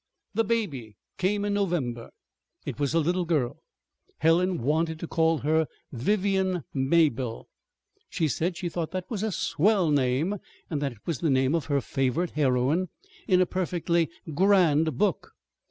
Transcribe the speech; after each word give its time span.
The 0.33 0.43
baby 0.43 0.95
came 1.19 1.45
in 1.45 1.53
November. 1.53 2.09
It 2.65 2.79
was 2.79 2.95
a 2.95 2.99
little 2.99 3.23
girl. 3.23 3.57
Helen 4.17 4.63
wanted 4.63 4.99
to 4.99 5.07
call 5.07 5.37
her 5.37 5.67
"Vivian 5.91 6.63
Mabelle." 6.73 7.45
She 8.09 8.27
said 8.27 8.57
she 8.57 8.67
thought 8.67 8.89
that 8.93 9.11
was 9.11 9.21
a 9.21 9.31
swell 9.31 9.91
name, 9.91 10.37
and 10.71 10.81
that 10.81 10.93
it 10.93 11.05
was 11.05 11.19
the 11.19 11.29
name 11.29 11.53
of 11.53 11.65
her 11.65 11.81
favorite 11.81 12.31
heroine 12.31 12.89
in 13.27 13.41
a 13.41 13.45
perfectly 13.45 14.09
grand 14.33 14.97
book. 14.97 15.33